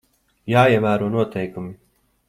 Jāievēro 0.53 1.11
noteikumi. 1.17 1.79